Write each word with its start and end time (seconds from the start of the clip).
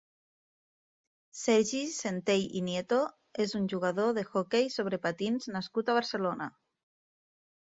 Sergi 1.41 1.81
Centell 1.97 2.45
i 2.61 2.63
Nieto 2.69 2.99
és 3.45 3.53
un 3.61 3.69
jugador 3.75 4.17
d'hoquei 4.19 4.67
sobre 4.79 5.01
patins 5.05 5.53
nascut 5.59 5.93
a 5.93 5.97
Barcelona. 6.01 6.51